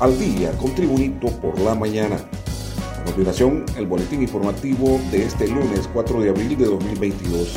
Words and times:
al 0.00 0.18
día 0.18 0.52
con 0.52 0.74
Tribunito 0.74 1.28
por 1.40 1.58
la 1.60 1.74
mañana. 1.74 2.16
A 3.00 3.04
continuación, 3.04 3.64
el 3.76 3.86
boletín 3.86 4.22
informativo 4.22 5.00
de 5.10 5.24
este 5.24 5.48
lunes 5.48 5.88
4 5.92 6.20
de 6.20 6.30
abril 6.30 6.58
de 6.58 6.66
2022. 6.66 7.54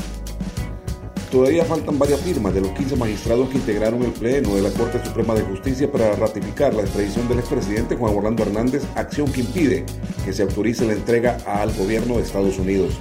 Todavía 1.31 1.65
faltan 1.65 1.99
varias 1.99 2.21
firmas 2.21 2.53
de 2.53 2.61
los 2.61 2.71
15 2.71 2.95
magistrados 2.95 3.49
que 3.49 3.57
integraron 3.57 4.01
el 4.03 4.11
Pleno 4.11 4.55
de 4.55 4.61
la 4.61 4.71
Corte 4.71 5.03
Suprema 5.03 5.35
de 5.35 5.43
Justicia 5.43 5.91
para 5.91 6.15
ratificar 6.15 6.73
la 6.73 6.81
extradición 6.81 7.27
del 7.27 7.39
expresidente 7.39 7.95
Juan 7.95 8.15
Orlando 8.15 8.43
Hernández, 8.43 8.83
acción 8.95 9.31
que 9.31 9.41
impide 9.41 9.85
que 10.25 10.33
se 10.33 10.43
autorice 10.43 10.85
la 10.85 10.93
entrega 10.93 11.37
al 11.45 11.71
gobierno 11.73 12.15
de 12.15 12.23
Estados 12.23 12.57
Unidos. 12.57 12.93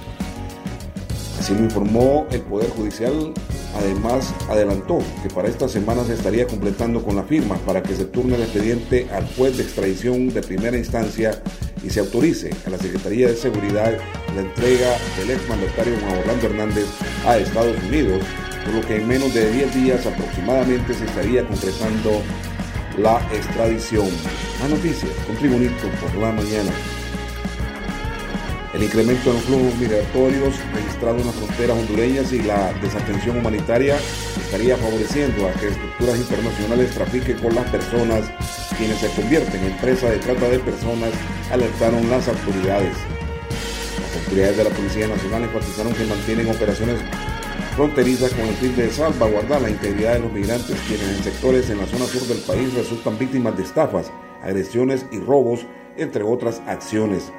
Así 1.39 1.55
lo 1.55 1.63
informó 1.63 2.27
el 2.31 2.41
Poder 2.41 2.69
Judicial 2.71 3.33
Además, 3.75 4.33
adelantó 4.49 4.99
que 5.21 5.29
para 5.29 5.47
esta 5.47 5.69
semana 5.69 6.03
se 6.03 6.13
estaría 6.13 6.47
completando 6.47 7.03
con 7.03 7.15
las 7.15 7.27
firmas 7.27 7.59
para 7.59 7.83
que 7.83 7.95
se 7.95 8.05
turne 8.05 8.35
el 8.35 8.41
expediente 8.41 9.07
al 9.11 9.27
juez 9.35 9.57
de 9.57 9.63
extradición 9.63 10.29
de 10.33 10.41
primera 10.41 10.77
instancia 10.77 11.41
y 11.83 11.89
se 11.89 11.99
autorice 11.99 12.49
a 12.65 12.71
la 12.71 12.77
Secretaría 12.77 13.27
de 13.27 13.35
Seguridad 13.35 13.97
la 14.35 14.41
entrega 14.41 14.97
del 15.17 15.31
exmandatario 15.31 15.97
Juan 15.99 16.19
Orlando 16.19 16.47
Hernández 16.47 16.85
a 17.25 17.37
Estados 17.37 17.77
Unidos, 17.83 18.23
por 18.65 18.73
lo 18.73 18.81
que 18.81 18.97
en 18.97 19.07
menos 19.07 19.33
de 19.33 19.51
10 19.51 19.75
días 19.75 20.05
aproximadamente 20.05 20.93
se 20.93 21.05
estaría 21.05 21.47
concretando 21.47 22.21
la 22.97 23.21
extradición. 23.33 24.09
Más 24.59 24.69
noticias 24.69 25.11
con 25.25 25.35
Tribunito 25.37 25.87
por 26.01 26.15
la 26.15 26.31
mañana. 26.31 26.71
El 28.73 28.83
incremento 28.83 29.31
en 29.31 29.35
los 29.35 29.45
flujos 29.45 29.75
migratorios 29.77 30.53
registrados 30.75 31.21
en 31.21 31.27
las 31.27 31.35
fronteras 31.35 31.77
hondureñas 31.77 32.31
y 32.31 32.43
la 32.43 32.71
desatención 32.73 33.37
humanitaria 33.37 33.97
estaría 34.39 34.77
favoreciendo 34.77 35.47
a 35.47 35.53
que 35.53 35.69
estructuras 35.69 36.17
internacionales 36.17 36.93
trafiquen 36.93 37.39
con 37.39 37.55
las 37.55 37.67
personas, 37.71 38.29
quienes 38.77 38.99
se 38.99 39.09
convierten 39.09 39.63
en 39.63 39.75
presa 39.77 40.11
de 40.11 40.17
trata 40.19 40.47
de 40.49 40.59
personas, 40.59 41.09
alertaron 41.51 42.07
las 42.11 42.27
autoridades. 42.27 42.95
Las 44.01 44.23
autoridades 44.23 44.57
de 44.57 44.63
la 44.63 44.69
Policía 44.69 45.07
Nacional 45.07 45.43
enfatizaron 45.43 45.93
que 45.93 46.05
mantienen 46.05 46.49
operaciones 46.49 46.99
fronterizas 47.75 48.33
con 48.33 48.45
el 48.45 48.55
fin 48.55 48.75
de 48.75 48.91
salvaguardar 48.91 49.63
la 49.63 49.71
integridad 49.71 50.13
de 50.13 50.19
los 50.19 50.31
migrantes 50.31 50.77
quienes 50.87 51.07
en 51.17 51.23
sectores 51.23 51.69
en 51.71 51.79
la 51.79 51.87
zona 51.87 52.05
sur 52.05 52.21
del 52.27 52.39
país 52.39 52.71
resultan 52.75 53.17
víctimas 53.17 53.57
de 53.57 53.63
estafas, 53.63 54.11
agresiones 54.43 55.07
y 55.11 55.19
robos, 55.19 55.65
entre 55.97 56.21
otras 56.21 56.61
acciones. 56.67 57.31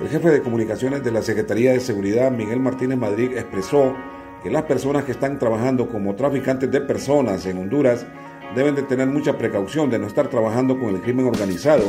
El 0.00 0.08
jefe 0.08 0.30
de 0.30 0.40
comunicaciones 0.40 1.04
de 1.04 1.10
la 1.10 1.20
Secretaría 1.20 1.72
de 1.72 1.80
Seguridad, 1.80 2.30
Miguel 2.30 2.58
Martínez 2.58 2.96
Madrid, 2.96 3.36
expresó 3.36 3.94
que 4.42 4.50
las 4.50 4.62
personas 4.62 5.04
que 5.04 5.12
están 5.12 5.38
trabajando 5.38 5.90
como 5.90 6.14
traficantes 6.14 6.70
de 6.70 6.80
personas 6.80 7.44
en 7.44 7.58
Honduras 7.58 8.06
deben 8.54 8.74
de 8.74 8.82
tener 8.82 9.08
mucha 9.08 9.36
precaución 9.36 9.90
de 9.90 9.98
no 9.98 10.06
estar 10.06 10.28
trabajando 10.28 10.80
con 10.80 10.94
el 10.94 11.02
crimen 11.02 11.26
organizado, 11.26 11.84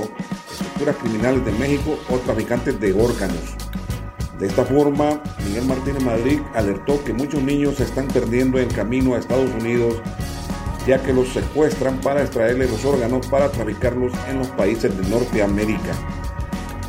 estructuras 0.52 0.98
criminales 0.98 1.46
de 1.46 1.54
México 1.54 1.98
o 2.10 2.18
traficantes 2.18 2.78
de 2.82 2.92
órganos. 2.92 3.56
De 4.38 4.48
esta 4.48 4.66
forma, 4.66 5.22
Miguel 5.48 5.64
Martínez 5.66 6.04
Madrid 6.04 6.42
alertó 6.54 7.02
que 7.06 7.14
muchos 7.14 7.42
niños 7.42 7.76
se 7.76 7.84
están 7.84 8.10
perdiendo 8.10 8.60
en 8.60 8.68
camino 8.68 9.16
a 9.16 9.20
Estados 9.20 9.50
Unidos 9.54 10.02
ya 10.88 11.02
que 11.02 11.14
los 11.14 11.30
secuestran 11.30 12.02
para 12.02 12.22
extraerles 12.22 12.72
los 12.72 12.84
órganos 12.86 13.28
para 13.28 13.50
traficarlos 13.50 14.12
en 14.30 14.40
los 14.40 14.48
países 14.48 14.96
de 14.98 15.10
Norteamérica. 15.10 16.21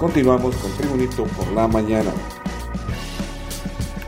Continuamos 0.02 0.56
con 0.56 0.72
Tribunito 0.72 1.22
por 1.26 1.46
la 1.52 1.68
mañana. 1.68 2.10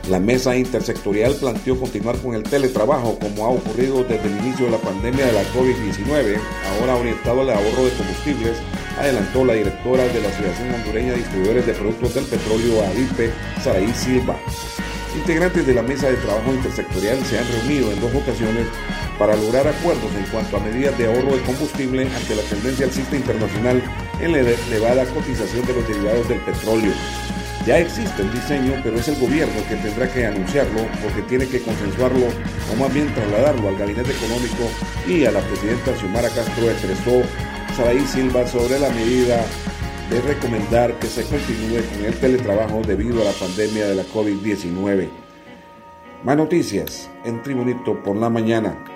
La 0.09 0.19
mesa 0.19 0.53
intersectorial 0.53 1.33
planteó 1.35 1.79
continuar 1.79 2.17
con 2.17 2.35
el 2.35 2.43
teletrabajo 2.43 3.17
como 3.17 3.45
ha 3.45 3.49
ocurrido 3.51 4.03
desde 4.03 4.27
el 4.27 4.37
inicio 4.39 4.65
de 4.65 4.73
la 4.73 4.77
pandemia 4.77 5.25
de 5.25 5.31
la 5.31 5.43
COVID-19, 5.53 6.37
ahora 6.67 6.97
orientado 6.97 7.39
al 7.39 7.49
ahorro 7.49 7.85
de 7.85 7.91
combustibles, 7.91 8.57
adelantó 8.99 9.45
la 9.45 9.53
directora 9.53 10.03
de 10.03 10.19
la 10.19 10.27
Asociación 10.27 10.73
Hondureña 10.73 11.11
de 11.11 11.19
Distribuidores 11.19 11.65
de 11.65 11.73
Productos 11.73 12.13
del 12.13 12.25
Petróleo, 12.25 12.83
ADIPE, 12.87 13.31
Saraí 13.63 13.93
Silva. 13.93 14.35
Integrantes 15.15 15.65
de 15.65 15.75
la 15.75 15.81
mesa 15.81 16.09
de 16.09 16.17
trabajo 16.17 16.53
intersectorial 16.53 17.23
se 17.23 17.39
han 17.39 17.47
reunido 17.47 17.93
en 17.93 18.01
dos 18.01 18.13
ocasiones 18.13 18.67
para 19.17 19.35
lograr 19.35 19.67
acuerdos 19.67 20.11
en 20.15 20.25
cuanto 20.25 20.57
a 20.57 20.59
medidas 20.59 20.97
de 20.97 21.07
ahorro 21.07 21.35
de 21.35 21.41
combustible 21.43 22.03
ante 22.03 22.35
la 22.35 22.41
tendencia 22.43 22.85
alcista 22.85 23.15
internacional 23.15 23.81
en 24.19 24.31
la 24.31 24.39
elevada 24.39 25.05
cotización 25.05 25.65
de 25.65 25.73
los 25.73 25.87
derivados 25.87 26.27
del 26.29 26.39
petróleo. 26.41 26.93
Ya 27.65 27.79
existe 27.79 28.21
el 28.21 28.31
diseño, 28.31 28.79
pero 28.83 28.97
es 28.97 29.07
el 29.07 29.19
gobierno 29.19 29.55
que 29.67 29.75
tendrá 29.77 30.11
que 30.11 30.25
anunciarlo 30.27 30.81
porque 31.01 31.23
tiene 31.23 31.47
que 31.47 31.61
consensuarlo 31.61 32.27
o 32.71 32.75
más 32.79 32.93
bien 32.93 33.11
trasladarlo 33.15 33.69
al 33.69 33.77
gabinete 33.77 34.11
económico 34.11 34.69
y 35.07 35.25
a 35.25 35.31
la 35.31 35.41
presidenta 35.41 35.95
Xiomara 35.95 36.29
Castro 36.29 36.69
expresó 36.69 37.23
Saraí 37.75 38.05
Silva 38.05 38.45
sobre 38.45 38.79
la 38.79 38.89
medida 38.89 39.43
de 40.11 40.21
recomendar 40.21 40.93
que 40.99 41.07
se 41.07 41.23
continúe 41.23 41.81
con 41.91 42.05
el 42.05 42.13
teletrabajo 42.19 42.81
debido 42.85 43.21
a 43.23 43.25
la 43.25 43.31
pandemia 43.31 43.87
de 43.87 43.95
la 43.95 44.03
COVID-19. 44.03 45.09
Más 46.23 46.37
noticias 46.37 47.09
en 47.23 47.41
Tribunito 47.41 48.01
por 48.03 48.15
la 48.15 48.29
mañana. 48.29 48.94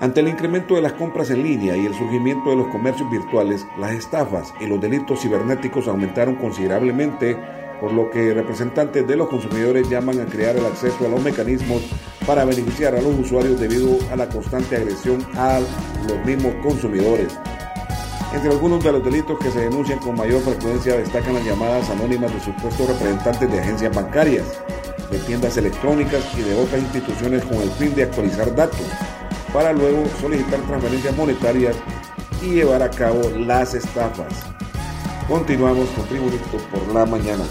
Ante 0.00 0.20
el 0.20 0.28
incremento 0.28 0.76
de 0.76 0.80
las 0.80 0.94
compras 0.94 1.28
en 1.28 1.42
línea 1.42 1.76
y 1.76 1.84
el 1.84 1.94
surgimiento 1.94 2.48
de 2.48 2.56
los 2.56 2.68
comercios 2.68 3.10
virtuales, 3.10 3.66
las 3.78 3.92
estafas 3.92 4.54
y 4.58 4.66
los 4.66 4.80
delitos 4.80 5.20
cibernéticos 5.20 5.88
aumentaron 5.88 6.36
considerablemente, 6.36 7.36
por 7.82 7.92
lo 7.92 8.08
que 8.08 8.32
representantes 8.32 9.06
de 9.06 9.16
los 9.16 9.28
consumidores 9.28 9.90
llaman 9.90 10.18
a 10.18 10.24
crear 10.24 10.56
el 10.56 10.64
acceso 10.64 11.04
a 11.04 11.10
los 11.10 11.22
mecanismos 11.22 11.82
para 12.26 12.46
beneficiar 12.46 12.94
a 12.94 13.02
los 13.02 13.14
usuarios 13.18 13.60
debido 13.60 13.98
a 14.10 14.16
la 14.16 14.26
constante 14.26 14.76
agresión 14.76 15.22
a 15.36 15.60
los 15.60 16.24
mismos 16.24 16.54
consumidores. 16.62 17.38
Entre 18.32 18.50
algunos 18.50 18.82
de 18.82 18.92
los 18.92 19.04
delitos 19.04 19.38
que 19.38 19.50
se 19.50 19.60
denuncian 19.60 19.98
con 19.98 20.16
mayor 20.16 20.40
frecuencia 20.40 20.96
destacan 20.96 21.34
las 21.34 21.44
llamadas 21.44 21.90
anónimas 21.90 22.32
de 22.32 22.40
supuestos 22.40 22.88
representantes 22.88 23.52
de 23.52 23.60
agencias 23.60 23.94
bancarias, 23.94 24.46
de 25.10 25.18
tiendas 25.18 25.58
electrónicas 25.58 26.24
y 26.38 26.40
de 26.40 26.54
otras 26.54 26.80
instituciones 26.80 27.44
con 27.44 27.60
el 27.60 27.70
fin 27.72 27.94
de 27.94 28.04
actualizar 28.04 28.54
datos 28.54 28.86
para 29.52 29.72
luego 29.72 30.04
solicitar 30.20 30.60
transferencias 30.60 31.16
monetarias 31.16 31.76
y 32.42 32.54
llevar 32.54 32.82
a 32.82 32.90
cabo 32.90 33.20
las 33.36 33.74
estafas. 33.74 34.32
Continuamos 35.28 35.88
con 35.90 36.06
Tribunito 36.06 36.58
por 36.72 36.94
la 36.94 37.06
mañana. 37.06 37.44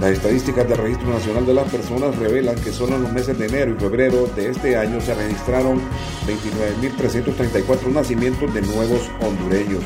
Las 0.00 0.10
estadísticas 0.10 0.68
del 0.68 0.78
Registro 0.78 1.10
Nacional 1.10 1.46
de 1.46 1.54
las 1.54 1.70
Personas 1.70 2.16
revelan 2.16 2.56
que 2.56 2.72
solo 2.72 2.96
en 2.96 3.04
los 3.04 3.12
meses 3.12 3.38
de 3.38 3.46
enero 3.46 3.72
y 3.72 3.78
febrero 3.78 4.28
de 4.34 4.50
este 4.50 4.76
año 4.76 5.00
se 5.00 5.14
registraron 5.14 5.80
29.334 6.26 7.92
nacimientos 7.92 8.52
de 8.52 8.62
nuevos 8.62 9.08
hondureños. 9.20 9.84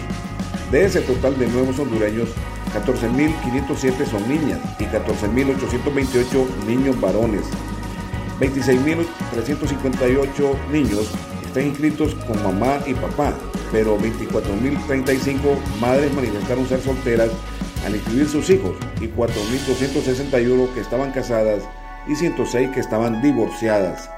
De 0.71 0.87
ese 0.87 1.03
total 1.03 1.38
de 1.38 1.47
nuevos 1.48 1.78
hondureños, 1.78 2.31
14.507 2.75 4.06
son 4.10 4.27
niñas 4.27 4.59
y 4.78 4.84
14.828 4.84 6.65
niños 6.66 6.98
varones. 6.98 7.43
26.358 8.41 10.69
niños 10.71 11.11
están 11.47 11.69
inscritos 11.69 12.15
con 12.27 12.43
mamá 12.43 12.79
y 12.87 12.93
papá, 12.93 13.33
pero 13.73 13.99
24.035 13.99 15.39
madres 15.81 16.13
manifestaron 16.13 16.67
ser 16.67 16.83
solteras 16.83 17.31
al 17.87 17.95
inscribir 17.95 18.29
sus 18.29 18.51
hijos 18.51 18.77
y 19.01 19.09
4.261 19.09 20.75
que 20.75 20.81
estaban 20.81 21.13
casadas 21.13 21.63
y 22.07 22.15
106 22.15 22.73
que 22.75 22.81
estaban 22.81 23.23
divorciadas. 23.23 24.11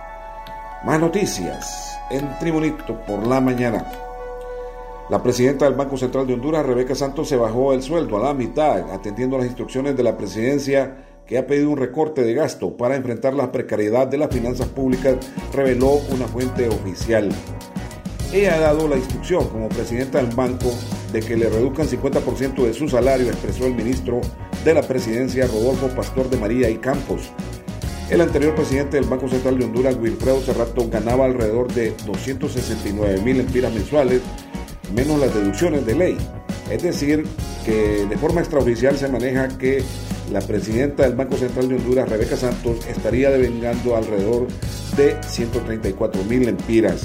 Más 0.85 1.01
noticias 1.01 1.99
en 2.11 2.39
Tribunito 2.39 3.01
por 3.07 3.27
la 3.27 3.41
mañana. 3.41 3.85
La 5.11 5.23
presidenta 5.23 5.65
del 5.65 5.75
Banco 5.75 5.97
Central 5.97 6.27
de 6.27 6.35
Honduras, 6.35 6.67
Rebeca 6.67 6.95
Santos, 6.95 7.29
se 7.29 7.37
bajó 7.37 7.73
el 7.73 7.83
sueldo 7.83 8.19
a 8.19 8.27
la 8.27 8.35
mitad, 8.35 8.93
atendiendo 8.93 9.39
las 9.39 9.47
instrucciones 9.47 9.97
de 9.97 10.03
la 10.03 10.17
presidencia 10.17 11.05
que 11.29 11.37
ha 11.37 11.47
pedido 11.47 11.71
un 11.71 11.77
recorte 11.77 12.23
de 12.23 12.33
gasto 12.33 12.75
para 12.77 12.97
enfrentar 12.97 13.35
la 13.35 13.53
precariedad 13.53 14.09
de 14.09 14.17
las 14.17 14.31
finanzas 14.31 14.67
públicas, 14.69 15.17
reveló 15.53 16.01
una 16.11 16.27
fuente 16.27 16.67
oficial. 16.69 17.29
Ella 18.33 18.55
ha 18.55 18.61
dado 18.61 18.89
la 18.89 18.97
instrucción 18.97 19.47
como 19.49 19.69
presidenta 19.69 20.23
del 20.23 20.35
banco 20.35 20.73
de 21.13 21.21
que 21.21 21.37
le 21.37 21.51
reduzcan 21.51 21.87
50% 21.87 22.65
de 22.65 22.73
su 22.73 22.89
salario, 22.89 23.29
expresó 23.29 23.67
el 23.67 23.75
ministro 23.75 24.23
de 24.65 24.75
la 24.75 24.83
presidencia 24.83 25.47
Rodolfo 25.47 25.89
Pastor 25.89 26.31
de 26.31 26.39
María 26.39 26.71
y 26.71 26.79
Campos. 26.79 27.31
El 28.11 28.23
anterior 28.23 28.55
presidente 28.55 28.97
del 28.97 29.07
Banco 29.07 29.29
Central 29.29 29.59
de 29.59 29.67
Honduras, 29.67 29.97
Wilfredo 29.97 30.41
Cerrato, 30.41 30.89
ganaba 30.89 31.27
alrededor 31.27 31.71
de 31.75 31.93
269 32.07 33.21
mil 33.21 33.41
empiras 33.41 33.73
mensuales, 33.73 34.23
menos 34.95 35.21
las 35.21 35.35
deducciones 35.35 35.85
de 35.85 35.95
ley. 35.95 36.19
Es 36.71 36.83
decir, 36.83 37.27
que 37.67 38.07
de 38.09 38.17
forma 38.17 38.41
extraoficial 38.41 38.97
se 38.97 39.09
maneja 39.09 39.49
que 39.59 39.83
la 40.31 40.41
presidenta 40.41 41.05
del 41.05 41.15
Banco 41.15 41.37
Central 41.37 41.69
de 41.69 41.77
Honduras, 41.77 42.09
Rebeca 42.09 42.37
Santos, 42.37 42.87
estaría 42.87 43.31
devengando 43.31 43.97
alrededor 43.97 44.47
de 44.97 45.17
134 45.27 46.25
mil 46.25 46.49
empiras. 46.49 47.03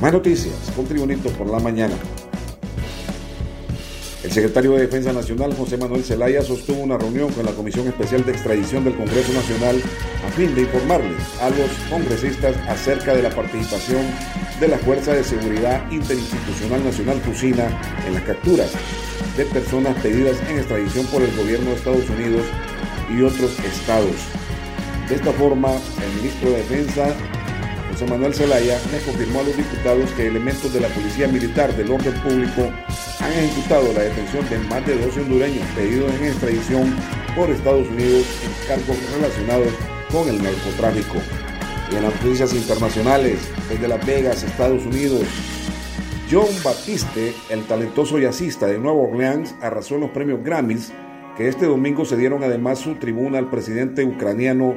Más 0.00 0.12
noticias 0.12 0.54
con 0.76 0.84
Tribunito 0.86 1.30
por 1.30 1.48
la 1.48 1.58
mañana. 1.60 1.94
El 4.22 4.32
secretario 4.32 4.72
de 4.72 4.80
Defensa 4.80 5.12
Nacional, 5.12 5.54
José 5.54 5.76
Manuel 5.76 6.02
Zelaya, 6.02 6.42
sostuvo 6.42 6.80
una 6.80 6.96
reunión 6.96 7.30
con 7.32 7.44
la 7.44 7.52
Comisión 7.52 7.86
Especial 7.88 8.24
de 8.24 8.32
Extradición 8.32 8.82
del 8.82 8.96
Congreso 8.96 9.32
Nacional 9.34 9.76
a 10.26 10.30
fin 10.32 10.54
de 10.54 10.62
informarles 10.62 11.22
a 11.40 11.50
los 11.50 11.70
congresistas 11.90 12.56
acerca 12.66 13.14
de 13.14 13.22
la 13.22 13.30
participación 13.30 14.02
de 14.60 14.68
la 14.68 14.78
Fuerza 14.78 15.12
de 15.12 15.24
Seguridad 15.24 15.90
Interinstitucional 15.90 16.82
Nacional 16.84 17.20
Fusina 17.20 17.68
en 18.06 18.14
las 18.14 18.22
capturas 18.22 18.72
de 19.36 19.44
personas 19.46 19.96
pedidas 20.02 20.36
en 20.48 20.58
extradición 20.58 21.06
por 21.06 21.22
el 21.22 21.34
gobierno 21.36 21.70
de 21.70 21.76
Estados 21.76 22.08
Unidos 22.10 22.44
y 23.12 23.22
otros 23.22 23.58
estados. 23.60 24.16
De 25.08 25.16
esta 25.16 25.32
forma, 25.32 25.70
el 25.72 26.16
ministro 26.16 26.50
de 26.50 26.56
Defensa, 26.58 27.14
José 27.90 28.06
Manuel 28.06 28.34
Zelaya, 28.34 28.78
le 28.90 29.00
confirmó 29.00 29.40
a 29.40 29.42
los 29.44 29.56
diputados 29.56 30.10
que 30.12 30.26
elementos 30.26 30.72
de 30.72 30.80
la 30.80 30.88
Policía 30.88 31.28
Militar 31.28 31.76
del 31.76 31.90
Orden 31.90 32.14
Público 32.22 32.70
han 33.20 33.32
ejecutado 33.32 33.92
la 33.92 34.02
detención 34.02 34.48
de 34.48 34.58
más 34.68 34.86
de 34.86 34.98
12 34.98 35.20
hondureños 35.22 35.66
pedidos 35.74 36.12
en 36.14 36.24
extradición 36.24 36.96
por 37.36 37.50
Estados 37.50 37.88
Unidos 37.88 38.26
en 38.44 38.68
cargos 38.68 38.96
relacionados 39.14 39.68
con 40.10 40.28
el 40.28 40.42
narcotráfico. 40.42 41.18
Y 41.90 41.96
en 41.96 42.02
las 42.04 42.14
noticias 42.22 42.54
internacionales, 42.54 43.40
desde 43.68 43.88
Las 43.88 44.04
Vegas, 44.06 44.42
Estados 44.42 44.84
Unidos, 44.84 45.22
John 46.34 46.48
Batiste, 46.64 47.32
el 47.48 47.64
talentoso 47.64 48.18
jazzista 48.18 48.66
de 48.66 48.76
Nueva 48.76 48.98
Orleans, 48.98 49.54
arrasó 49.60 49.94
en 49.94 50.00
los 50.00 50.10
premios 50.10 50.42
Grammys, 50.42 50.92
que 51.36 51.46
este 51.46 51.66
domingo 51.66 52.04
se 52.04 52.16
dieron 52.16 52.42
además 52.42 52.80
su 52.80 52.96
tribuna 52.96 53.38
al 53.38 53.50
presidente 53.50 54.04
ucraniano 54.04 54.74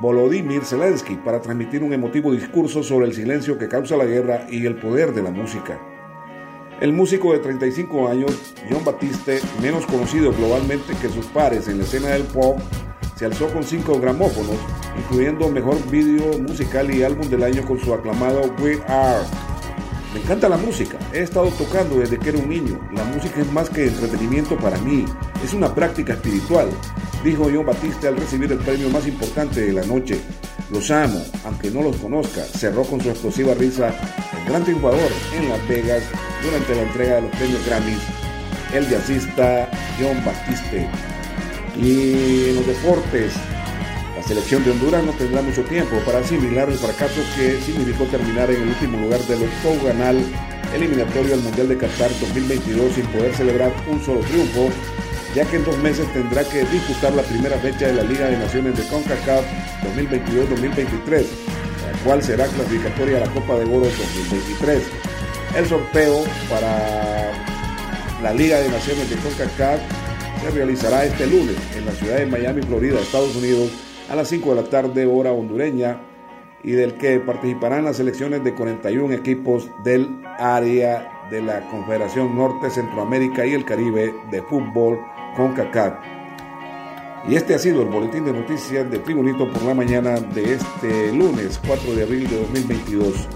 Volodymyr 0.00 0.64
Zelensky 0.64 1.14
para 1.14 1.40
transmitir 1.40 1.84
un 1.84 1.92
emotivo 1.92 2.32
discurso 2.32 2.82
sobre 2.82 3.06
el 3.06 3.14
silencio 3.14 3.56
que 3.56 3.68
causa 3.68 3.96
la 3.96 4.04
guerra 4.04 4.48
y 4.50 4.66
el 4.66 4.74
poder 4.80 5.14
de 5.14 5.22
la 5.22 5.30
música. 5.30 5.80
El 6.80 6.92
músico 6.92 7.34
de 7.34 7.38
35 7.38 8.08
años, 8.08 8.52
John 8.68 8.84
Batiste, 8.84 9.38
menos 9.62 9.86
conocido 9.86 10.32
globalmente 10.32 10.96
que 11.00 11.08
sus 11.08 11.26
pares 11.26 11.68
en 11.68 11.78
la 11.78 11.84
escena 11.84 12.08
del 12.08 12.24
pop, 12.24 12.58
se 13.14 13.26
alzó 13.26 13.46
con 13.52 13.62
cinco 13.62 14.00
gramófonos, 14.00 14.58
incluyendo 14.98 15.48
mejor 15.50 15.76
vídeo 15.88 16.36
musical 16.40 16.92
y 16.92 17.04
álbum 17.04 17.28
del 17.28 17.44
año 17.44 17.64
con 17.64 17.78
su 17.78 17.94
aclamado 17.94 18.52
We 18.60 18.82
Are. 18.88 19.49
Me 20.12 20.20
encanta 20.20 20.48
la 20.48 20.56
música, 20.56 20.98
he 21.12 21.20
estado 21.20 21.46
tocando 21.50 22.00
desde 22.00 22.18
que 22.18 22.30
era 22.30 22.38
un 22.38 22.48
niño. 22.48 22.80
La 22.92 23.04
música 23.04 23.40
es 23.40 23.52
más 23.52 23.70
que 23.70 23.86
entretenimiento 23.86 24.56
para 24.56 24.76
mí, 24.78 25.04
es 25.44 25.54
una 25.54 25.72
práctica 25.72 26.14
espiritual, 26.14 26.68
dijo 27.22 27.44
John 27.44 27.66
Batiste 27.66 28.08
al 28.08 28.16
recibir 28.16 28.50
el 28.50 28.58
premio 28.58 28.90
más 28.90 29.06
importante 29.06 29.60
de 29.60 29.72
la 29.72 29.84
noche. 29.86 30.20
Los 30.72 30.90
amo, 30.90 31.24
aunque 31.44 31.70
no 31.70 31.82
los 31.82 31.96
conozca, 31.96 32.42
cerró 32.42 32.82
con 32.82 33.00
su 33.00 33.10
explosiva 33.10 33.54
risa 33.54 33.94
el 34.36 34.48
gran 34.48 34.64
triunfador 34.64 35.10
en 35.36 35.48
Las 35.48 35.68
Vegas 35.68 36.02
durante 36.42 36.74
la 36.74 36.82
entrega 36.82 37.14
de 37.16 37.22
los 37.22 37.30
premios 37.30 37.66
Grammys, 37.66 38.02
el 38.74 38.88
jazzista 38.88 39.70
John 40.00 40.24
Batiste. 40.24 40.88
Y 41.76 42.50
en 42.50 42.56
los 42.56 42.66
deportes, 42.66 43.32
selección 44.30 44.62
de 44.62 44.70
Honduras 44.70 45.02
no 45.02 45.10
tendrá 45.14 45.42
mucho 45.42 45.64
tiempo 45.64 45.96
para 46.06 46.20
asimilar 46.20 46.70
el 46.70 46.78
fracaso 46.78 47.20
que 47.34 47.60
significó 47.62 48.04
terminar 48.04 48.48
en 48.48 48.62
el 48.62 48.68
último 48.68 48.96
lugar 48.98 49.20
del 49.22 49.42
octogonal 49.42 50.22
eliminatorio 50.72 51.34
al 51.34 51.40
Mundial 51.40 51.66
de 51.66 51.76
Qatar 51.76 52.10
2022 52.20 52.94
sin 52.94 53.06
poder 53.06 53.34
celebrar 53.34 53.72
un 53.90 54.00
solo 54.04 54.20
triunfo, 54.20 54.68
ya 55.34 55.44
que 55.46 55.56
en 55.56 55.64
dos 55.64 55.76
meses 55.78 56.06
tendrá 56.12 56.44
que 56.44 56.64
disputar 56.66 57.12
la 57.12 57.22
primera 57.22 57.58
fecha 57.58 57.88
de 57.88 57.94
la 57.94 58.04
Liga 58.04 58.28
de 58.28 58.38
Naciones 58.38 58.76
de 58.76 58.86
CONCACAF 58.86 59.44
2022-2023, 59.98 61.24
la 61.90 61.98
cual 62.04 62.22
será 62.22 62.46
clasificatoria 62.46 63.16
a 63.16 63.26
la 63.26 63.32
Copa 63.32 63.56
de 63.56 63.64
Oro 63.64 63.86
2023. 63.86 64.80
El 65.56 65.66
sorteo 65.66 66.22
para 66.48 67.32
la 68.22 68.32
Liga 68.32 68.60
de 68.60 68.68
Naciones 68.68 69.10
de 69.10 69.16
CONCACAF 69.16 69.80
se 70.40 70.50
realizará 70.52 71.04
este 71.04 71.26
lunes 71.26 71.56
en 71.76 71.84
la 71.84 71.92
ciudad 71.92 72.18
de 72.18 72.26
Miami, 72.26 72.62
Florida, 72.62 73.00
Estados 73.00 73.34
Unidos, 73.34 73.72
a 74.10 74.16
las 74.16 74.28
5 74.28 74.54
de 74.54 74.62
la 74.62 74.68
tarde 74.68 75.06
hora 75.06 75.32
hondureña 75.32 76.00
y 76.62 76.72
del 76.72 76.94
que 76.94 77.20
participarán 77.20 77.84
las 77.84 77.96
selecciones 77.96 78.44
de 78.44 78.54
41 78.54 79.14
equipos 79.14 79.70
del 79.84 80.08
área 80.38 81.28
de 81.30 81.40
la 81.40 81.60
Confederación 81.70 82.36
Norte, 82.36 82.70
Centroamérica 82.70 83.46
y 83.46 83.54
el 83.54 83.64
Caribe 83.64 84.12
de 84.30 84.42
fútbol 84.42 84.98
CONCACAF. 85.36 85.94
Y 87.28 87.36
este 87.36 87.54
ha 87.54 87.58
sido 87.58 87.82
el 87.82 87.88
boletín 87.88 88.24
de 88.24 88.32
noticias 88.32 88.90
de 88.90 88.98
Tribunito 88.98 89.50
por 89.50 89.62
la 89.62 89.74
mañana 89.74 90.18
de 90.18 90.54
este 90.54 91.12
lunes 91.12 91.60
4 91.66 91.94
de 91.94 92.02
abril 92.02 92.28
de 92.28 92.40
2022. 92.40 93.28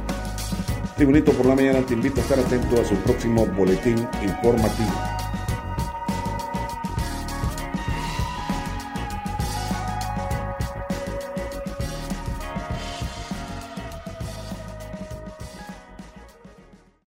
Tribunito 0.96 1.32
por 1.32 1.46
la 1.46 1.54
mañana 1.54 1.86
te 1.86 1.94
invito 1.94 2.20
a 2.20 2.24
estar 2.24 2.38
atento 2.38 2.80
a 2.80 2.84
su 2.84 2.96
próximo 2.96 3.46
boletín 3.46 3.96
informativo. 4.22 5.13